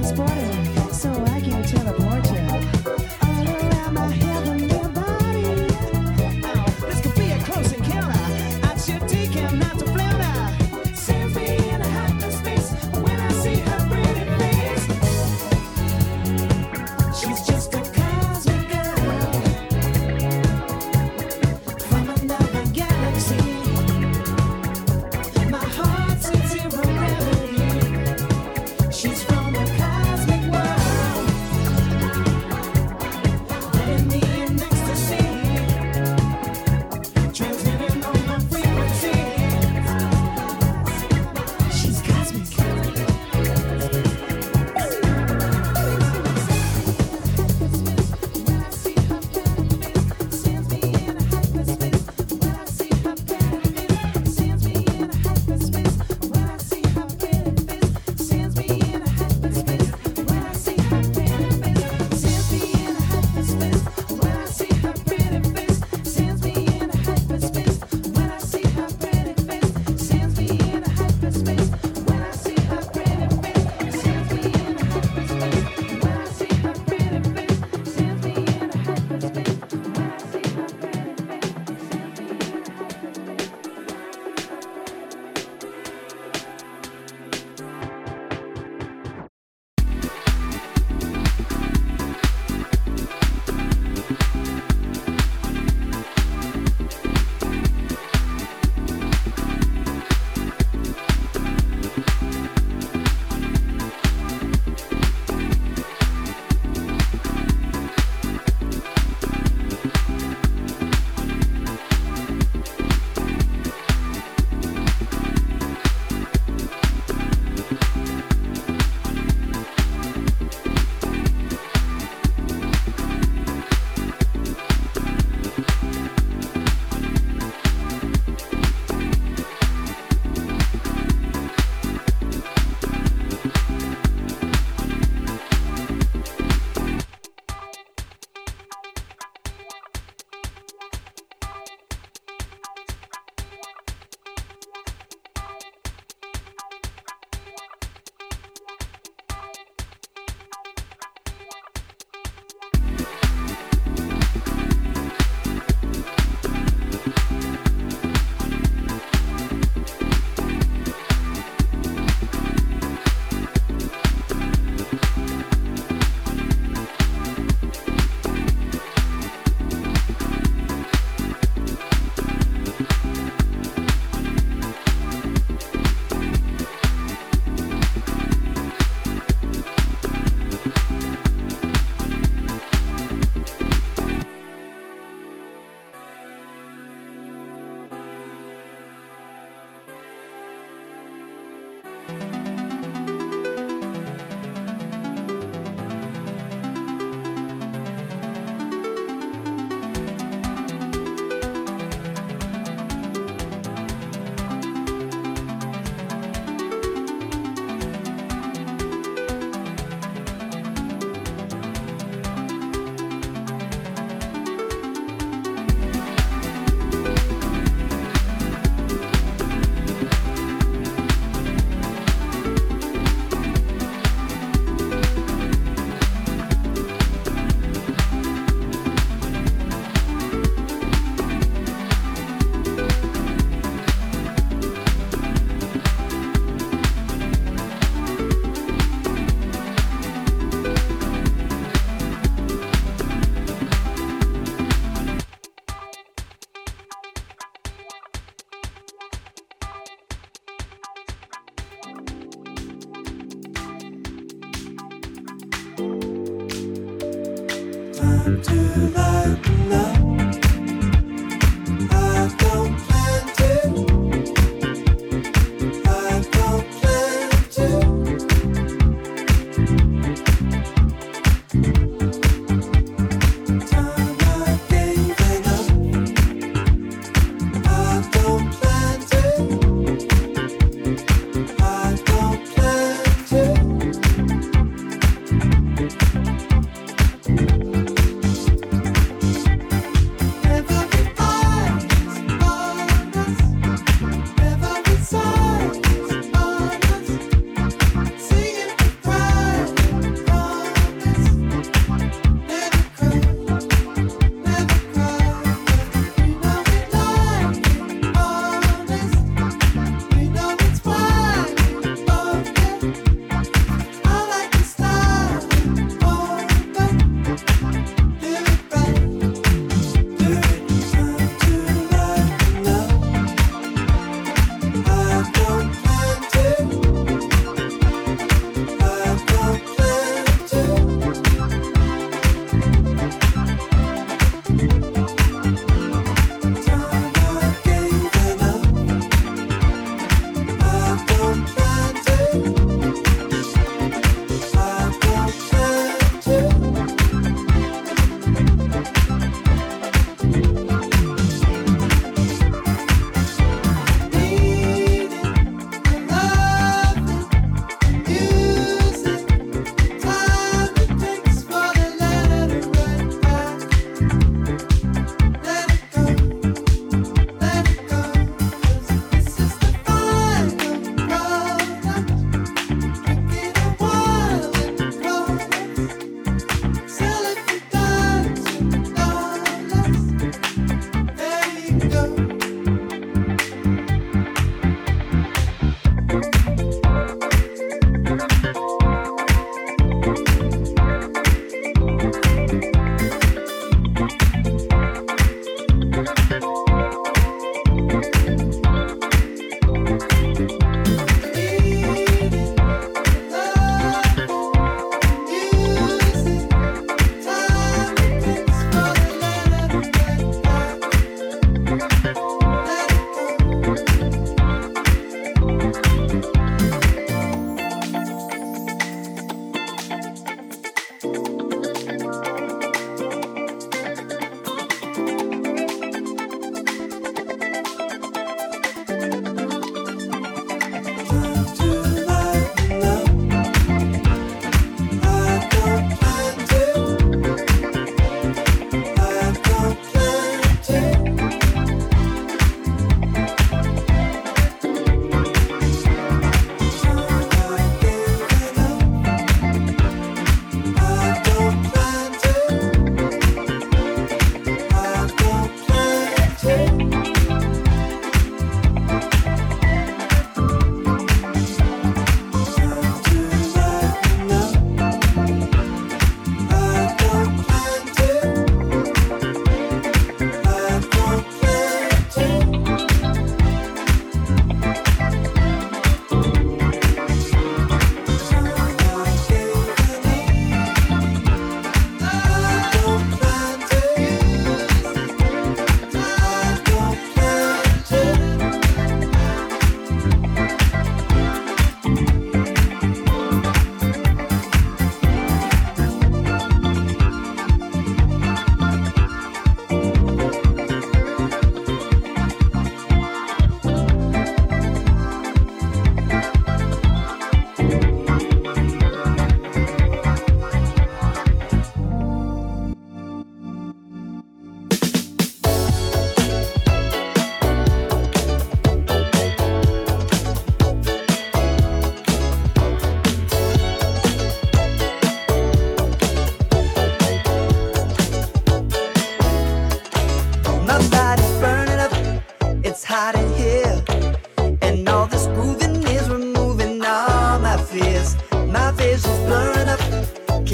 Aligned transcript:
Galaxy. 0.00 0.61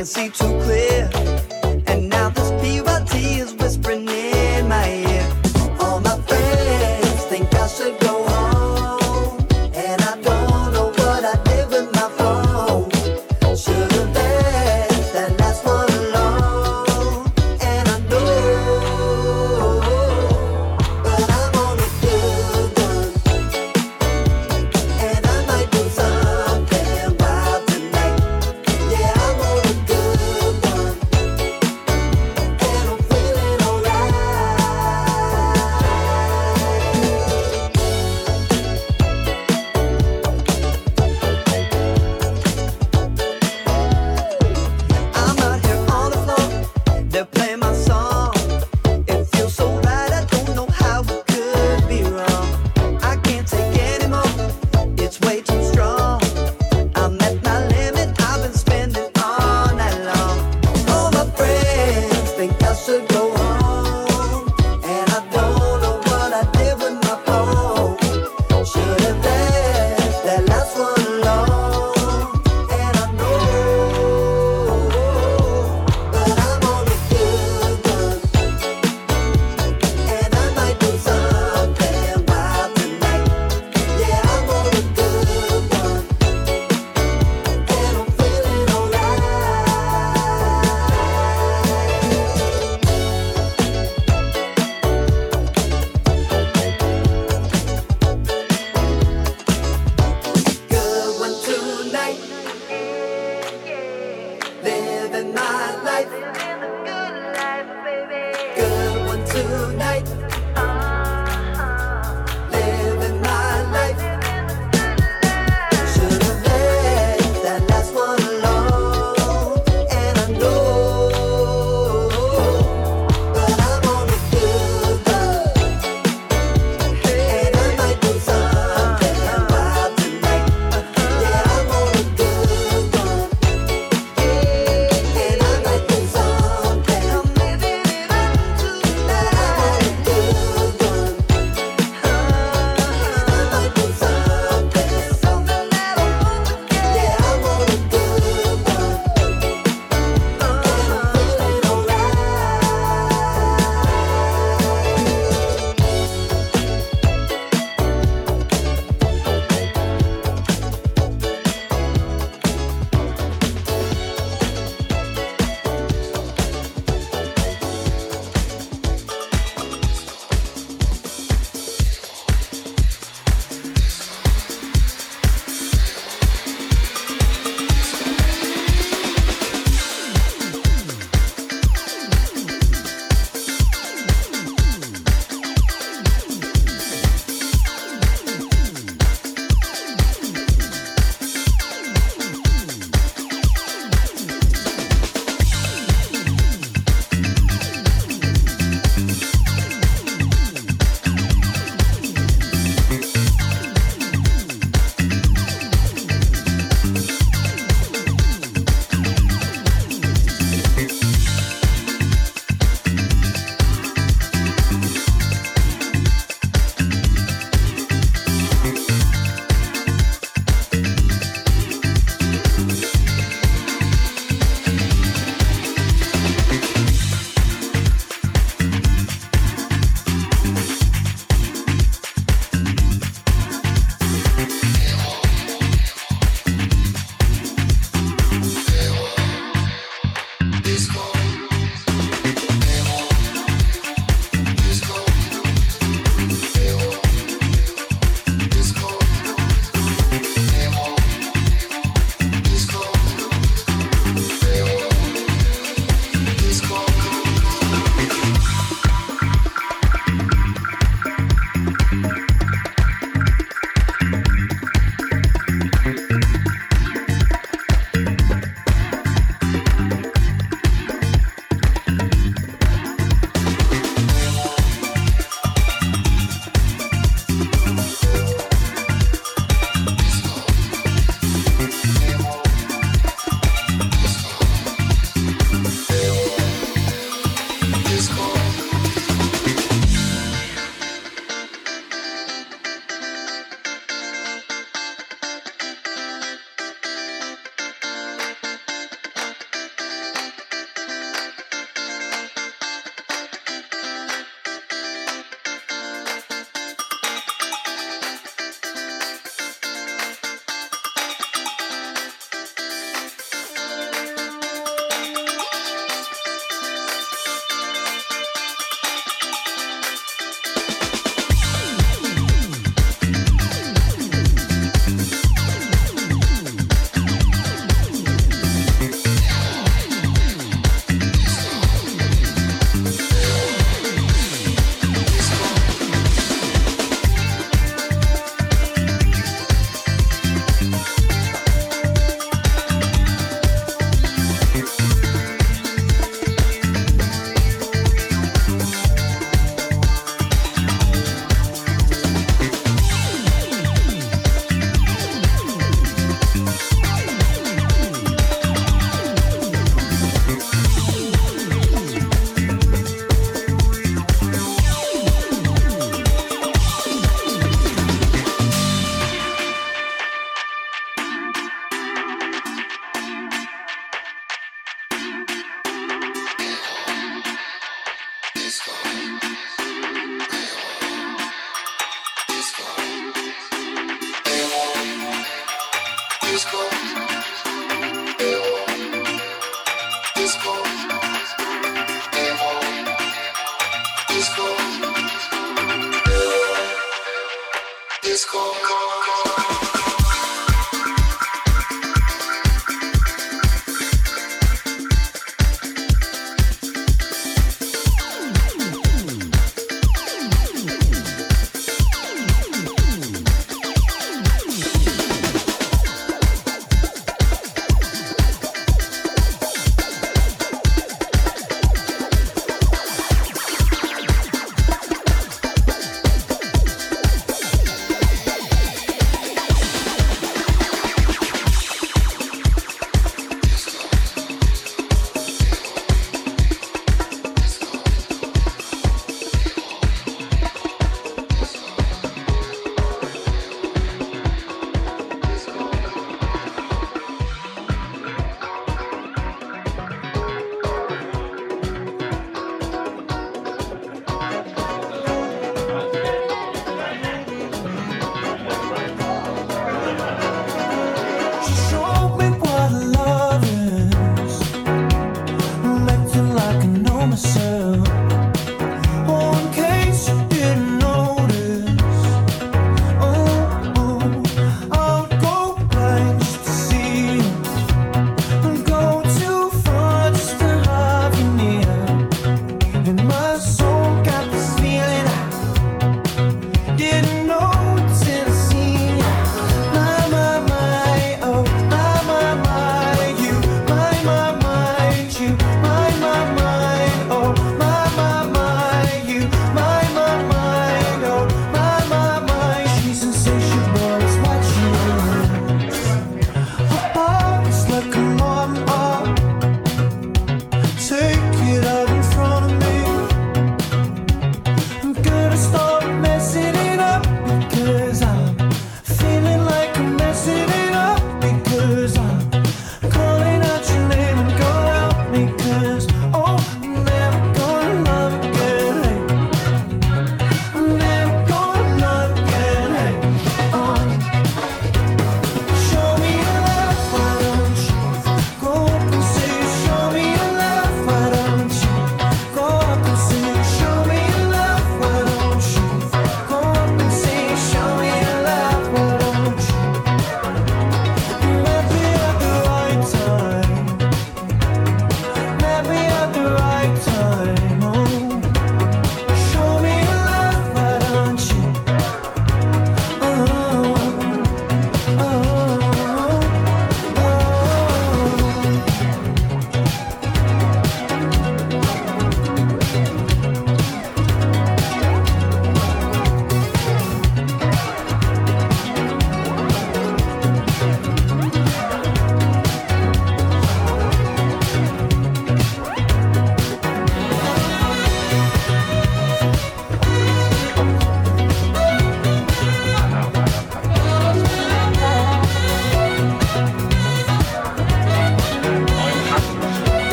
can't 0.00 0.08
see 0.08 0.28
too 0.30 0.58
clear. 0.62 0.89
tonight. 109.42 110.19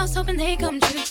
Think 0.00 0.16
about 0.16 0.26
the 0.26 0.44
way 0.44 0.56
that 0.56 0.80
things 0.80 1.09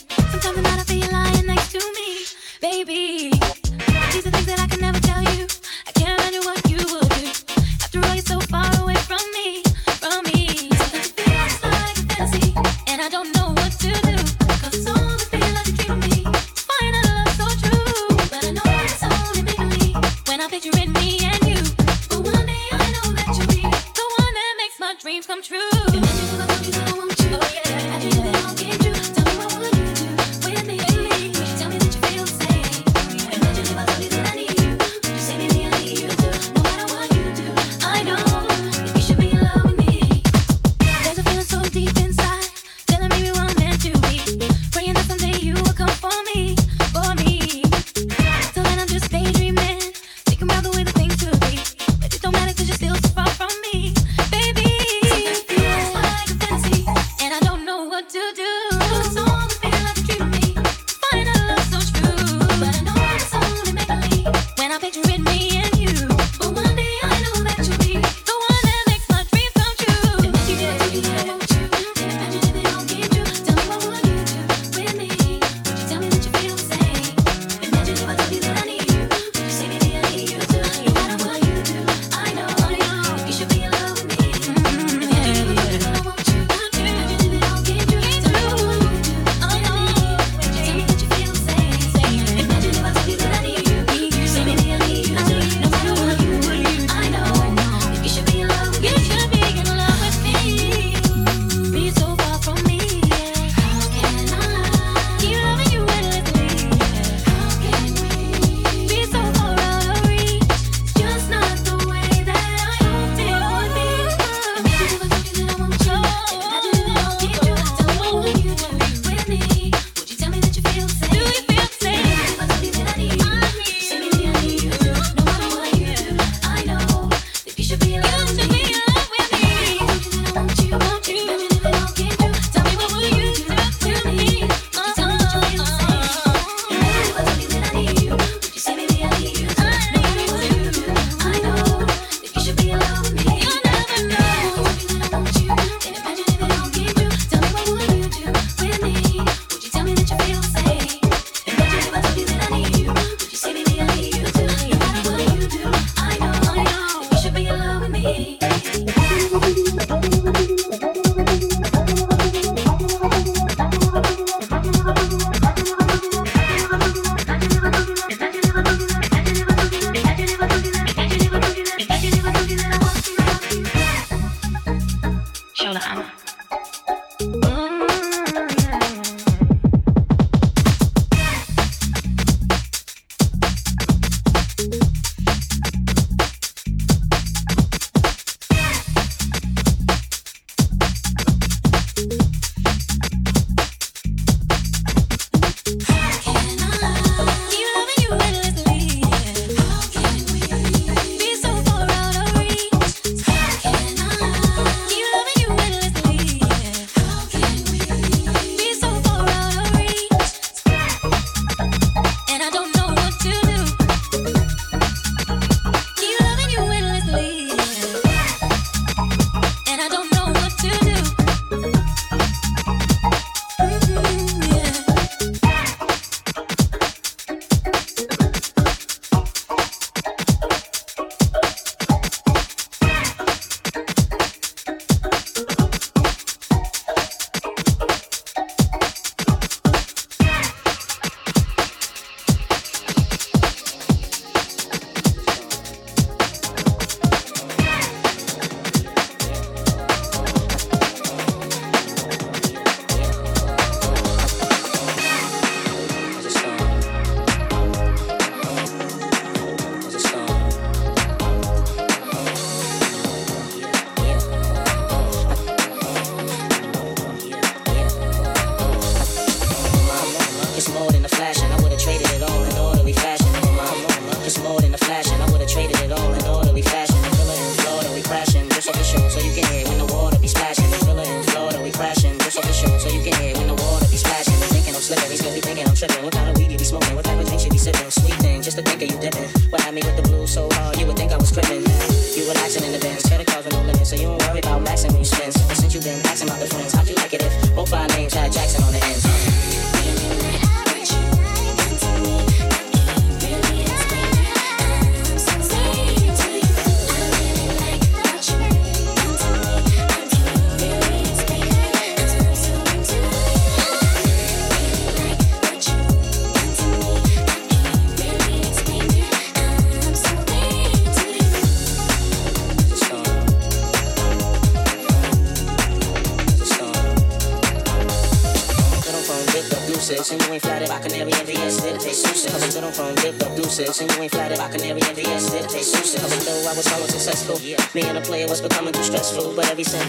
The 331.80 331.88
superwoman 331.88 332.70
has 332.70 332.92
come 332.92 332.96
to 332.96 333.04
my 333.04 333.16
rescue. 333.16 335.52
My 335.64 335.78
winter's 335.78 335.98
been 335.98 336.12
wonderful, 336.12 336.84
my 336.84 338.62
summer's 338.62 338.90
been 339.00 339.00
special. 339.00 339.38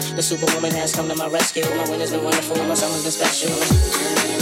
The 0.08 0.22
superwoman 0.22 0.72
has 0.72 0.92
come 0.92 1.08
to 1.08 1.14
my 1.14 1.28
rescue. 1.28 1.64
My 1.76 1.90
winter's 1.90 2.10
been 2.10 2.24
wonderful, 2.24 2.56
my 2.64 2.74
summer's 2.74 3.02
been 3.02 3.12
special. 3.12 4.41